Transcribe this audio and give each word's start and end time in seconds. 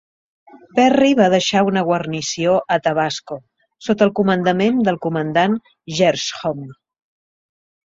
Perry 0.77 1.11
va 1.19 1.27
deixar 1.33 1.61
una 1.71 1.83
guarnició 1.89 2.55
a 2.77 2.79
Tabasco, 2.87 3.39
sota 3.89 4.07
el 4.09 4.15
comandament 4.21 4.83
del 4.89 4.99
comandant 5.09 5.61
Gershom 6.01 6.67
J. 6.67 6.77